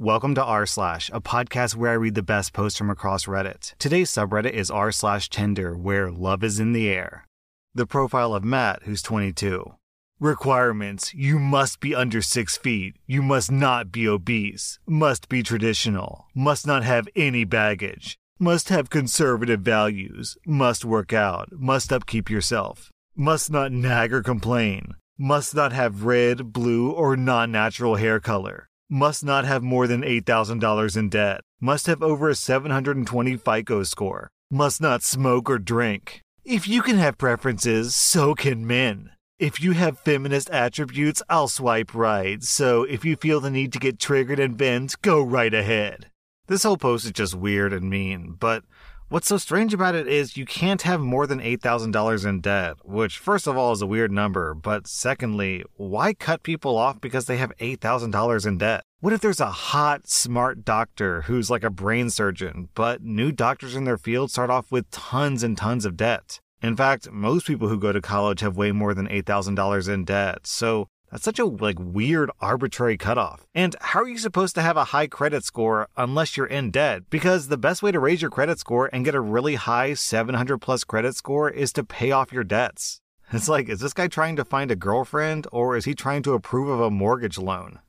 [0.00, 3.74] Welcome to r slash, a podcast where I read the best posts from across Reddit.
[3.80, 7.26] Today's subreddit is r slash Tinder, where love is in the air.
[7.74, 9.74] The profile of Matt, who's 22.
[10.20, 12.94] Requirements: You must be under six feet.
[13.08, 14.78] You must not be obese.
[14.86, 16.26] Must be traditional.
[16.32, 18.16] Must not have any baggage.
[18.38, 20.36] Must have conservative values.
[20.46, 21.48] Must work out.
[21.50, 22.92] Must upkeep yourself.
[23.16, 24.94] Must not nag or complain.
[25.18, 28.67] Must not have red, blue, or non natural hair color.
[28.90, 31.42] Must not have more than $8,000 in debt.
[31.60, 34.30] Must have over a 720 FICO score.
[34.50, 36.22] Must not smoke or drink.
[36.42, 39.10] If you can have preferences, so can men.
[39.38, 42.42] If you have feminist attributes, I'll swipe right.
[42.42, 46.10] So if you feel the need to get triggered and vent, go right ahead.
[46.46, 48.64] This whole post is just weird and mean, but
[49.08, 53.18] what's so strange about it is you can't have more than $8,000 in debt, which,
[53.18, 57.38] first of all, is a weird number, but secondly, why cut people off because they
[57.38, 58.84] have $8,000 in debt?
[59.00, 63.74] What if there's a hot, smart doctor who's like a brain surgeon, but new doctors
[63.74, 66.40] in their field start off with tons and tons of debt?
[66.60, 70.46] In fact, most people who go to college have way more than $8,000 in debt,
[70.46, 73.46] so that's such a like weird arbitrary cutoff.
[73.54, 77.10] And how are you supposed to have a high credit score unless you're in debt?
[77.10, 80.58] Because the best way to raise your credit score and get a really high 700
[80.58, 83.00] plus credit score is to pay off your debts.
[83.30, 86.32] It's like, is this guy trying to find a girlfriend or is he trying to
[86.32, 87.80] approve of a mortgage loan?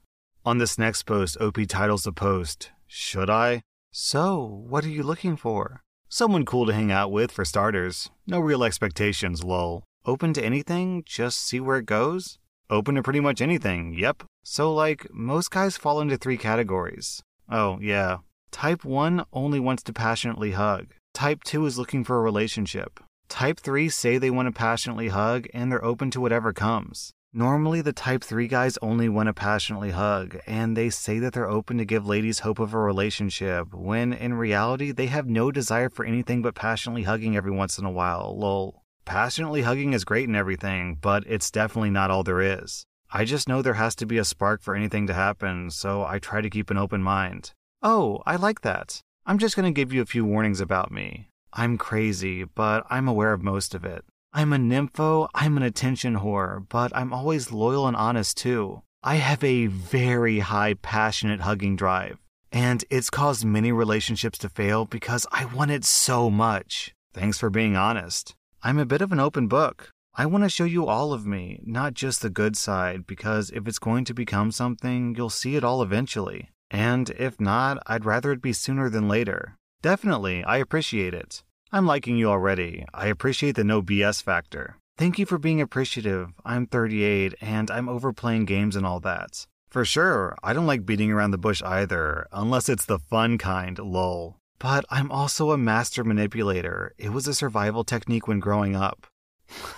[0.46, 3.62] On this next post, OP titles the post, Should I?
[3.92, 5.82] So, what are you looking for?
[6.10, 8.10] Someone cool to hang out with, for starters.
[8.26, 9.84] No real expectations, lol.
[10.06, 11.04] Open to anything?
[11.06, 12.39] Just see where it goes?
[12.72, 14.24] Open to pretty much anything, yep.
[14.44, 17.24] So, like, most guys fall into three categories.
[17.50, 18.18] Oh, yeah.
[18.52, 20.94] Type 1 only wants to passionately hug.
[21.16, 23.00] Type 2 is looking for a relationship.
[23.28, 27.12] Type 3 say they want to passionately hug and they're open to whatever comes.
[27.34, 31.50] Normally, the Type 3 guys only want to passionately hug, and they say that they're
[31.50, 35.90] open to give ladies hope of a relationship, when in reality, they have no desire
[35.90, 38.36] for anything but passionately hugging every once in a while.
[38.36, 38.84] Lol.
[39.10, 42.86] Passionately hugging is great and everything, but it's definitely not all there is.
[43.12, 46.20] I just know there has to be a spark for anything to happen, so I
[46.20, 47.54] try to keep an open mind.
[47.82, 49.02] Oh, I like that.
[49.26, 51.30] I'm just going to give you a few warnings about me.
[51.52, 54.06] I'm crazy, but I'm aware of most of it.
[54.32, 58.84] I'm a nympho, I'm an attention whore, but I'm always loyal and honest too.
[59.02, 62.20] I have a very high passionate hugging drive,
[62.52, 66.94] and it's caused many relationships to fail because I want it so much.
[67.12, 68.36] Thanks for being honest.
[68.62, 69.90] I'm a bit of an open book.
[70.16, 73.66] I want to show you all of me, not just the good side, because if
[73.70, 76.50] it's going to become something, you'll see it all eventually.
[76.70, 79.56] And if not, I'd rather it be sooner than later.
[79.82, 81.42] Definitely, I appreciate it.
[81.72, 82.86] I'm liking you already.
[82.94, 84.76] I appreciate the no BS factor.
[84.98, 86.34] Thank you for being appreciative.
[86.44, 89.48] I'm 38 and I'm overplaying games and all that.
[89.70, 93.80] For sure, I don't like beating around the bush either, unless it's the fun kind,
[93.80, 94.36] lol.
[94.60, 96.94] But I'm also a master manipulator.
[96.98, 99.08] It was a survival technique when growing up.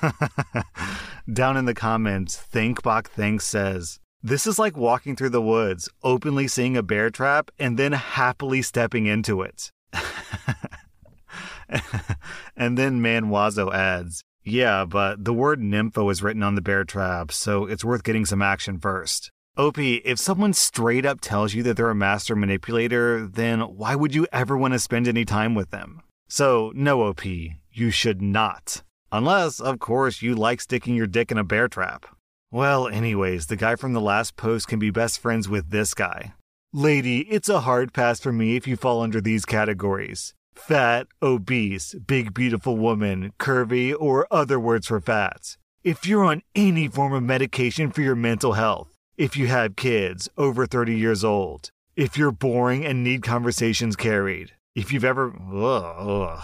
[1.32, 6.48] Down in the comments, ThinkBach Thinks says, This is like walking through the woods, openly
[6.48, 9.72] seeing a bear trap, and then happily stepping into it.
[12.58, 17.32] and then Manwazo adds, Yeah, but the word nympho is written on the bear trap,
[17.32, 19.32] so it's worth getting some action first.
[19.58, 24.16] OP, if someone straight up tells you that they're a master manipulator, then why would
[24.16, 26.02] you ever want to spend any time with them?
[26.30, 28.82] So, no, OP, you should not.
[29.12, 32.06] Unless, of course, you like sticking your dick in a bear trap.
[32.50, 36.34] Well, anyways, the guy from the last post can be best friends with this guy.
[36.72, 41.96] Lady, it's a hard pass for me if you fall under these categories fat, obese,
[41.96, 45.58] big beautiful woman, curvy, or other words for fat.
[45.84, 48.91] If you're on any form of medication for your mental health,
[49.22, 54.54] if you have kids over 30 years old, if you're boring and need conversations carried,
[54.74, 56.44] if you've ever ugh, ugh,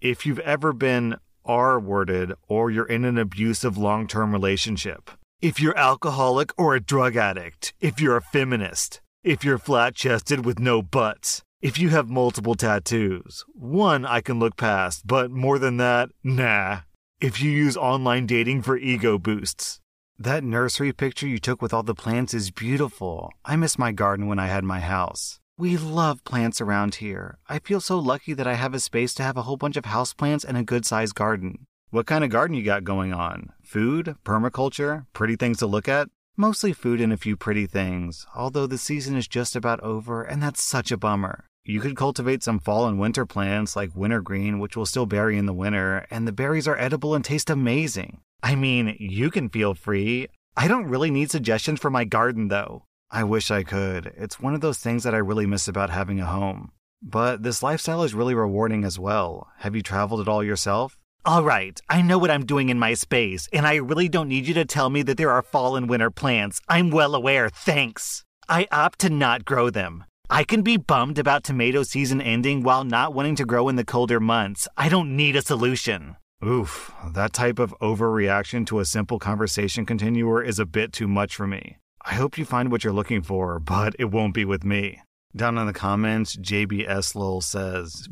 [0.00, 1.14] if you've ever been
[1.44, 5.08] R-worded or you're in an abusive long-term relationship,
[5.40, 10.58] if you're alcoholic or a drug addict, if you're a feminist, if you're flat-chested with
[10.58, 15.76] no butts, if you have multiple tattoos, one I can look past, but more than
[15.76, 16.80] that, nah.
[17.20, 19.80] If you use online dating for ego boosts.
[20.18, 23.32] That nursery picture you took with all the plants is beautiful.
[23.44, 25.40] I miss my garden when I had my house.
[25.58, 27.36] We love plants around here.
[27.50, 29.84] I feel so lucky that I have a space to have a whole bunch of
[29.84, 31.66] houseplants and a good sized garden.
[31.90, 33.52] What kind of garden you got going on?
[33.62, 34.16] Food?
[34.24, 35.04] Permaculture?
[35.12, 36.08] Pretty things to look at?
[36.34, 40.42] Mostly food and a few pretty things, although the season is just about over and
[40.42, 41.44] that's such a bummer.
[41.62, 45.44] You could cultivate some fall and winter plants like wintergreen, which will still berry in
[45.44, 48.20] the winter, and the berries are edible and taste amazing.
[48.46, 50.28] I mean, you can feel free.
[50.56, 52.84] I don't really need suggestions for my garden though.
[53.10, 54.12] I wish I could.
[54.16, 56.70] It's one of those things that I really miss about having a home.
[57.02, 59.48] But this lifestyle is really rewarding as well.
[59.58, 60.96] Have you traveled at all yourself?
[61.24, 64.46] All right, I know what I'm doing in my space, and I really don't need
[64.46, 66.60] you to tell me that there are fall and winter plants.
[66.68, 68.22] I'm well aware, thanks.
[68.48, 70.04] I opt to not grow them.
[70.30, 73.84] I can be bummed about tomato season ending while not wanting to grow in the
[73.84, 74.68] colder months.
[74.76, 76.14] I don't need a solution.
[76.44, 81.34] Oof, that type of overreaction to a simple conversation continuer is a bit too much
[81.34, 81.78] for me.
[82.04, 85.00] I hope you find what you're looking for, but it won't be with me.
[85.34, 88.08] Down in the comments, JBS Lowell says,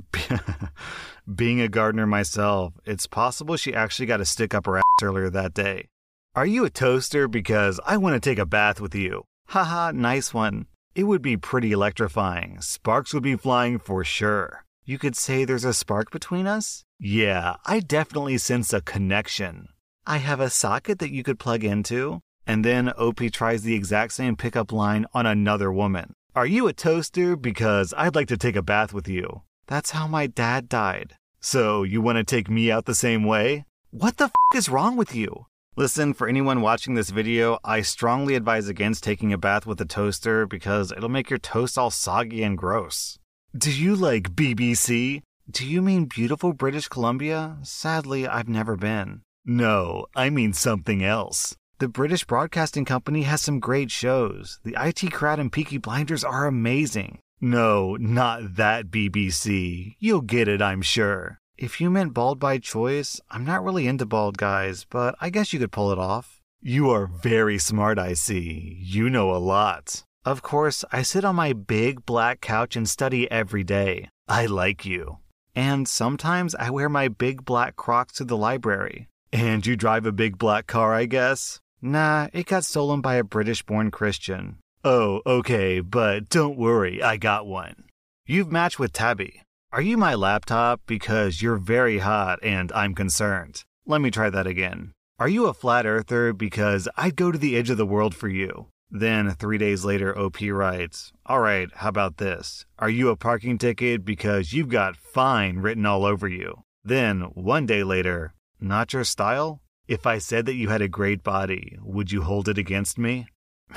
[1.34, 5.28] Being a gardener myself, it's possible she actually got a stick up her ass earlier
[5.28, 5.88] that day.
[6.34, 7.28] Are you a toaster?
[7.28, 9.24] Because I want to take a bath with you.
[9.48, 10.66] Haha, nice one.
[10.94, 12.60] It would be pretty electrifying.
[12.62, 14.64] Sparks would be flying for sure.
[14.86, 16.84] You could say there's a spark between us?
[17.06, 19.68] Yeah, I definitely sense a connection.
[20.06, 22.20] I have a socket that you could plug into.
[22.46, 26.14] And then OP tries the exact same pickup line on another woman.
[26.34, 27.36] Are you a toaster?
[27.36, 29.42] Because I'd like to take a bath with you.
[29.66, 31.16] That's how my dad died.
[31.40, 33.66] So, you want to take me out the same way?
[33.90, 35.44] What the f is wrong with you?
[35.76, 39.84] Listen, for anyone watching this video, I strongly advise against taking a bath with a
[39.84, 43.18] toaster because it'll make your toast all soggy and gross.
[43.54, 45.20] Do you like BBC?
[45.50, 47.58] Do you mean beautiful British Columbia?
[47.62, 49.20] Sadly, I've never been.
[49.44, 51.54] No, I mean something else.
[51.78, 54.58] The British Broadcasting Company has some great shows.
[54.64, 57.18] The IT Crowd and Peaky Blinders are amazing.
[57.42, 59.96] No, not that BBC.
[59.98, 61.40] You'll get it, I'm sure.
[61.58, 65.52] If you meant bald by choice, I'm not really into bald guys, but I guess
[65.52, 66.40] you could pull it off.
[66.62, 68.78] You are very smart, I see.
[68.80, 70.04] You know a lot.
[70.24, 74.08] Of course, I sit on my big black couch and study every day.
[74.26, 75.18] I like you.
[75.56, 79.08] And sometimes I wear my big black crocs to the library.
[79.32, 81.60] And you drive a big black car, I guess?
[81.80, 84.58] Nah, it got stolen by a British born Christian.
[84.84, 87.84] Oh, okay, but don't worry, I got one.
[88.26, 89.42] You've matched with Tabby.
[89.72, 90.82] Are you my laptop?
[90.86, 93.64] Because you're very hot and I'm concerned.
[93.86, 94.92] Let me try that again.
[95.18, 96.32] Are you a flat earther?
[96.32, 98.68] Because I'd go to the edge of the world for you.
[98.90, 102.66] Then, three days later, OP writes, Alright, how about this?
[102.78, 104.04] Are you a parking ticket?
[104.04, 106.62] Because you've got fine written all over you.
[106.84, 109.60] Then, one day later, not your style?
[109.88, 113.26] If I said that you had a great body, would you hold it against me?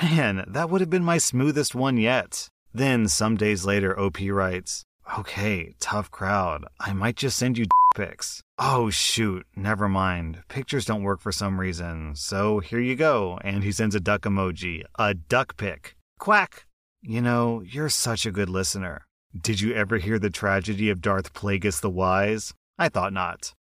[0.02, 2.50] Man, that would have been my smoothest one yet.
[2.74, 4.84] Then, some days later, OP writes,
[5.18, 6.66] Okay, tough crowd.
[6.80, 7.66] I might just send you
[7.96, 8.42] pics.
[8.60, 10.44] Oh shoot, never mind.
[10.50, 12.16] Pictures don't work for some reason.
[12.16, 13.40] So here you go.
[13.44, 14.84] And he sends a duck emoji.
[15.00, 15.96] A duck pic.
[16.20, 16.66] Quack!
[17.02, 19.06] You know, you're such a good listener.
[19.40, 22.54] Did you ever hear the tragedy of Darth Plagueis the Wise?
[22.78, 23.54] I thought not.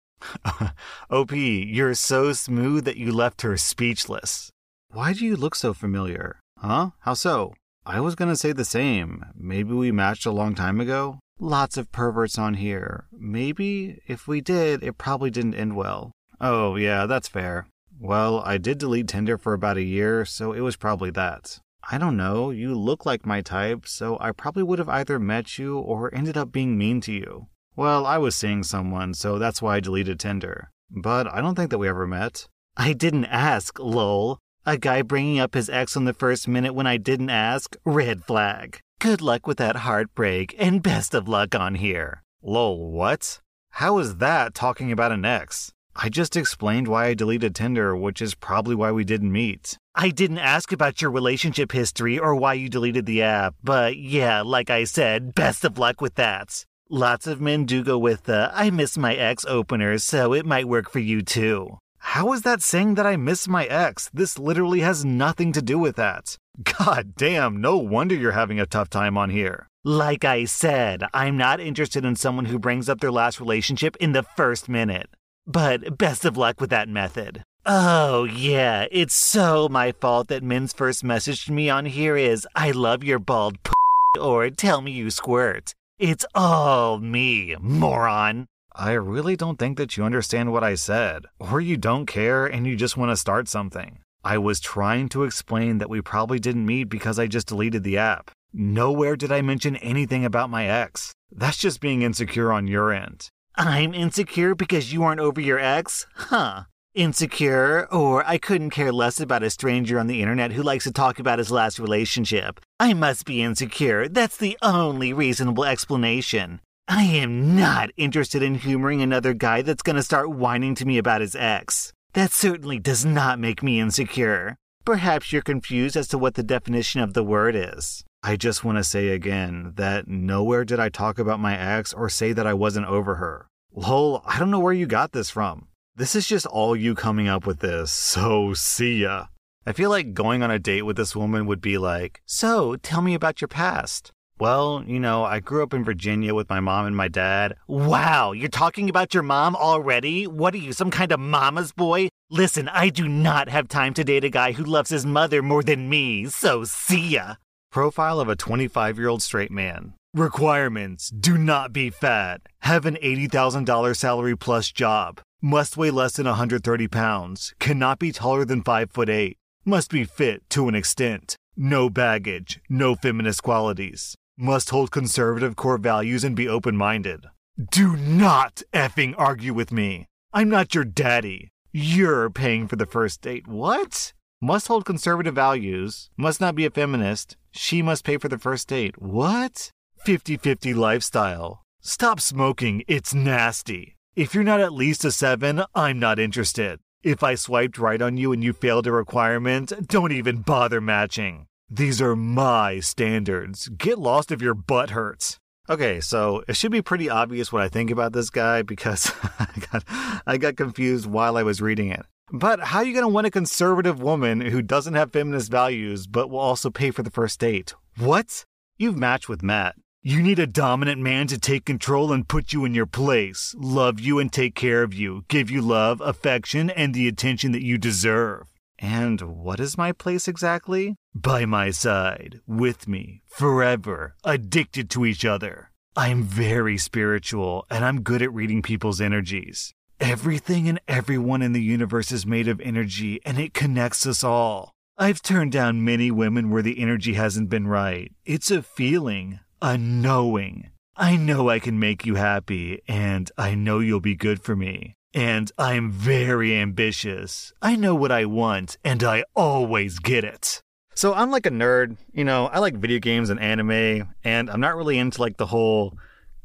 [1.11, 4.51] OP, you're so smooth that you left her speechless.
[4.91, 6.41] Why do you look so familiar?
[6.59, 6.91] Huh?
[7.01, 7.55] How so?
[7.85, 9.27] I was gonna say the same.
[9.35, 11.19] Maybe we matched a long time ago?
[11.41, 13.07] Lots of perverts on here.
[13.13, 16.13] Maybe if we did, it probably didn't end well.
[16.41, 17.67] Oh, yeah, that's fair.
[18.01, 21.59] Well, I did delete Tinder for about a year, so it was probably that.
[21.91, 25.59] I don't know, you look like my type, so I probably would have either met
[25.59, 27.49] you or ended up being mean to you.
[27.77, 30.71] Well, I was seeing someone, so that's why I deleted Tinder.
[30.91, 32.47] But I don't think that we ever met.
[32.77, 34.39] I didn't ask, lol.
[34.65, 37.77] A guy bringing up his ex on the first minute when I didn't ask?
[37.85, 38.81] Red flag.
[39.01, 42.23] Good luck with that heartbreak, and best of luck on here.
[42.43, 43.41] Lol, what?
[43.71, 45.73] How is that talking about an ex?
[45.97, 49.79] I just explained why I deleted Tinder, which is probably why we didn't meet.
[49.95, 54.43] I didn't ask about your relationship history or why you deleted the app, but yeah,
[54.43, 56.65] like I said, best of luck with that.
[56.91, 60.69] Lots of men do go with the I miss my ex opener, so it might
[60.69, 61.79] work for you too.
[62.09, 64.11] How is that saying that I miss my ex?
[64.13, 66.37] This literally has nothing to do with that.
[66.79, 69.69] God damn, no wonder you're having a tough time on here.
[69.85, 74.13] Like I said, I'm not interested in someone who brings up their last relationship in
[74.13, 75.09] the first minute.
[75.47, 77.43] But best of luck with that method.
[77.67, 82.47] Oh, yeah, it's so my fault that men's first message to me on here is,
[82.55, 83.73] I love your bald p
[84.21, 85.75] or tell me you squirt.
[85.99, 88.47] It's all me, moron.
[88.77, 92.67] I really don't think that you understand what I said, or you don't care and
[92.67, 94.01] you just want to start something.
[94.25, 97.99] I was trying to explain that we probably didn't meet because I just deleted the
[97.99, 98.33] app.
[98.53, 101.13] Nowhere did I mention anything about my ex.
[101.31, 103.29] That's just being insecure on your end.
[103.55, 106.09] I'm insecure because you aren't over your ex?
[106.15, 106.65] Huh.
[106.95, 110.93] Insecure, or I couldn't care less about a stranger on the internet who likes to
[110.93, 112.61] talk about his last relationship.
[112.81, 114.09] I must be insecure.
[114.09, 116.61] That's the only reasonable explanation.
[116.87, 121.23] I am not interested in humoring another guy that's gonna start whining to me about
[121.23, 121.95] his ex.
[122.13, 124.57] That certainly does not make me insecure.
[124.85, 128.05] Perhaps you're confused as to what the definition of the word is.
[128.23, 132.11] I just want to say again that nowhere did I talk about my ex or
[132.11, 133.49] say that I wasn't over her.
[133.73, 135.69] Lol, I don't know where you got this from.
[135.97, 139.27] This is just all you coming up with this, so see ya.
[139.65, 143.01] I feel like going on a date with this woman would be like, So, tell
[143.01, 144.13] me about your past.
[144.41, 147.55] Well, you know, I grew up in Virginia with my mom and my dad.
[147.69, 150.27] Wow, you're talking about your mom already?
[150.27, 152.09] What are you, some kind of mama's boy?
[152.31, 155.63] Listen, I do not have time to date a guy who loves his mother more
[155.63, 157.35] than me, so see ya.
[157.71, 159.95] Profile of a 25 year old straight man.
[160.15, 162.41] Requirements Do not be fat.
[162.63, 165.21] Have an $80,000 salary plus job.
[165.43, 167.55] Must weigh less than 130 pounds.
[167.61, 169.37] Cannot be taller than 5 foot 8.
[169.65, 171.37] Must be fit to an extent.
[171.57, 172.61] No baggage.
[172.69, 177.27] No feminist qualities must hold conservative core values and be open minded.
[177.71, 180.07] Do not effing argue with me.
[180.33, 181.53] I'm not your daddy.
[181.73, 183.47] You're paying for the first date.
[183.47, 184.13] What?
[184.41, 187.37] Must hold conservative values, must not be a feminist.
[187.53, 189.01] She must pay for the first date.
[189.01, 189.71] What?
[190.05, 191.63] 50 50 lifestyle.
[191.81, 193.97] Stop smoking, it's nasty.
[194.17, 196.81] If you're not at least a 7, I'm not interested.
[197.03, 201.47] If I swiped right on you and you failed a requirement, don't even bother matching.
[201.71, 203.69] These are my standards.
[203.69, 205.39] Get lost if your butt hurts.
[205.69, 209.47] Okay, so it should be pretty obvious what I think about this guy because I
[209.73, 209.85] got
[210.27, 212.05] I got confused while I was reading it.
[212.31, 216.07] But how are you going to win a conservative woman who doesn't have feminist values
[216.07, 217.75] but will also pay for the first date?
[217.97, 218.45] What?
[218.77, 219.77] You've matched with Matt.
[220.03, 223.99] You need a dominant man to take control and put you in your place, love
[223.99, 227.79] you and take care of you, give you love, affection, and the attention that you
[227.79, 228.49] deserve.
[228.79, 230.97] And what is my place exactly?
[231.25, 235.71] By my side, with me, forever, addicted to each other.
[235.97, 239.73] I'm very spiritual and I'm good at reading people's energies.
[239.99, 244.73] Everything and everyone in the universe is made of energy and it connects us all.
[244.99, 248.13] I've turned down many women where the energy hasn't been right.
[248.27, 250.73] It's a feeling, a knowing.
[250.95, 254.93] I know I can make you happy and I know you'll be good for me.
[255.15, 257.55] And I'm very ambitious.
[257.63, 260.61] I know what I want, and I always get it.
[260.95, 264.61] So I'm like a nerd, you know, I like video games and anime, and I'm
[264.61, 265.99] not really into like the whole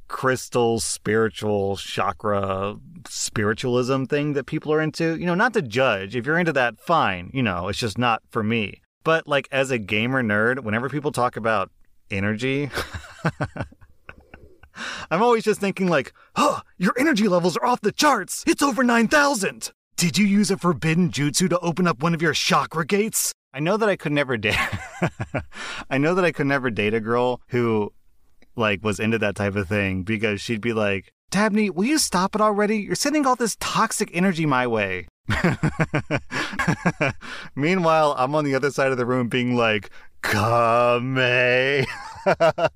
[0.07, 2.75] crystal spiritual chakra
[3.07, 5.17] spiritualism thing that people are into.
[5.19, 6.15] You know, not to judge.
[6.15, 7.29] If you're into that, fine.
[7.33, 8.81] You know, it's just not for me.
[9.03, 11.71] But like as a gamer nerd, whenever people talk about
[12.11, 12.69] energy,
[15.11, 18.43] I'm always just thinking like, huh, your energy levels are off the charts.
[18.47, 19.71] It's over 9,000.
[19.95, 23.33] Did you use a forbidden jutsu to open up one of your chakra gates?
[23.53, 24.57] I know that I could never date.
[25.89, 27.91] I know that I could never date a girl who,
[28.55, 32.35] like, was into that type of thing because she'd be like, Dabney, will you stop
[32.35, 32.77] it already?
[32.77, 35.07] You're sending all this toxic energy my way.
[37.55, 39.89] Meanwhile, I'm on the other side of the room being like,
[40.23, 41.17] Kame.
[41.17, 41.85] Eh?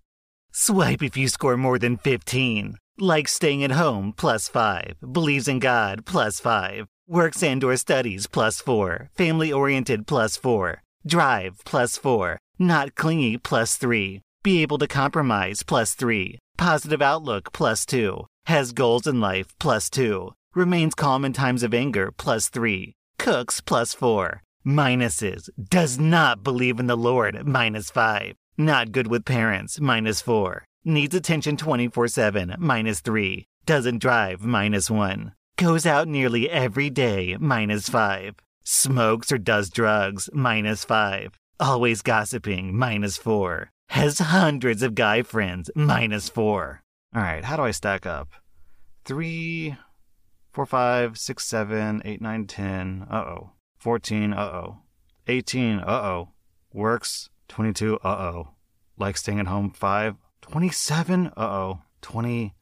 [0.51, 2.77] Swipe if you score more than 15.
[2.99, 4.97] Like staying at home, plus 5.
[5.11, 6.87] Believes in God, plus 5.
[7.09, 9.09] Works and or studies, plus 4.
[9.13, 10.81] Family oriented, plus 4.
[11.05, 12.39] Drive, plus 4.
[12.57, 14.21] Not clingy, plus 3.
[14.41, 16.39] Be able to compromise, plus 3.
[16.57, 18.25] Positive outlook, plus 2.
[18.45, 20.31] Has goals in life, plus 2.
[20.55, 22.93] Remains calm in times of anger, plus 3.
[23.17, 24.41] Cooks, plus 4.
[24.65, 25.49] Minuses.
[25.61, 28.33] Does not believe in the Lord, minus 5.
[28.57, 30.63] Not good with parents, minus 4.
[30.85, 33.45] Needs attention 24 7, minus 3.
[33.65, 35.33] Doesn't drive, minus 1.
[35.55, 38.35] Goes out nearly every day, minus 5.
[38.63, 41.37] Smokes or does drugs, minus 5.
[41.59, 43.69] Always gossiping, minus 4.
[43.89, 46.81] Has hundreds of guy friends, minus 4.
[47.15, 48.29] Alright, how do I stack up?
[49.05, 49.75] 3,
[50.53, 53.07] 4, 5, 6, 7, 8, 9, 10.
[53.07, 53.51] Uh oh.
[53.77, 54.77] 14, uh oh.
[55.27, 56.29] 18, uh oh.
[56.73, 58.47] Works, 22, uh oh.
[58.97, 60.15] Like staying at home, 5.
[60.41, 61.81] 27, uh oh.
[62.01, 62.55] 20,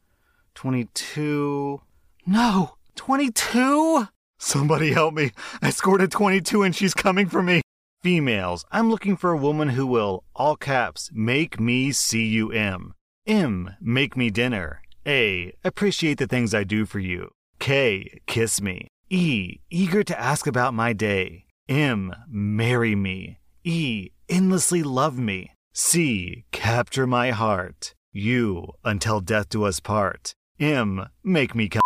[0.55, 1.81] 22.
[2.25, 2.74] No!
[2.95, 4.07] 22?
[4.38, 5.31] Somebody help me.
[5.62, 7.62] I scored a 22 and she's coming for me.
[8.01, 12.93] Females, I'm looking for a woman who will, all caps, make me C-U-M.
[13.27, 14.81] M, make me dinner.
[15.05, 17.29] A, appreciate the things I do for you.
[17.60, 18.88] K, kiss me.
[19.10, 21.45] E, eager to ask about my day.
[21.69, 23.38] M, marry me.
[23.63, 25.51] E, endlessly love me.
[25.74, 27.93] C, capture my heart.
[28.13, 30.33] U, until death do us part.
[30.60, 31.81] M, make me come.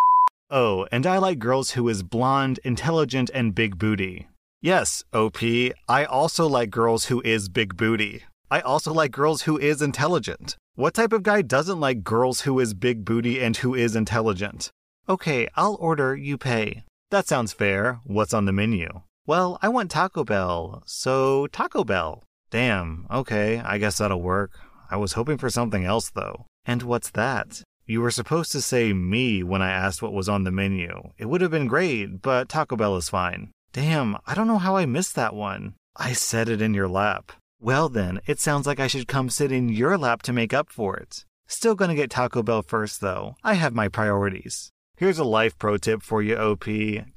[0.52, 4.28] O, and I like girls who is blonde, intelligent, and big booty.
[4.62, 5.42] Yes, OP,
[5.88, 8.24] I also like girls who is big booty.
[8.52, 10.56] I also like girls who is intelligent.
[10.76, 14.72] What type of guy doesn't like girls who is big booty and who is intelligent?
[15.10, 16.84] Okay, I'll order, you pay.
[17.12, 18.02] That sounds fair.
[18.04, 19.02] What's on the menu?
[19.26, 22.24] Well, I want Taco Bell, so Taco Bell.
[22.52, 24.52] Damn, okay, I guess that'll work.
[24.92, 26.46] I was hoping for something else though.
[26.66, 27.62] And what's that?
[27.88, 31.12] You were supposed to say me when I asked what was on the menu.
[31.20, 33.52] It would have been great, but Taco Bell is fine.
[33.74, 35.76] Damn, I don't know how I missed that one.
[35.96, 37.32] I said it in your lap.
[37.60, 40.70] Well, then, it sounds like I should come sit in your lap to make up
[40.72, 41.26] for it.
[41.48, 43.36] Still gonna get Taco Bell first, though.
[43.44, 44.72] I have my priorities.
[44.98, 46.66] Here's a life pro tip for you, OP.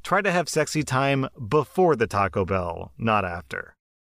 [0.03, 3.75] Try to have sexy time before the Taco Bell, not after.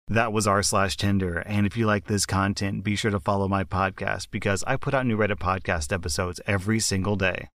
[0.08, 3.48] That was r slash Tinder, and if you like this content, be sure to follow
[3.48, 7.50] my podcast because I put out new Reddit podcast episodes every single day.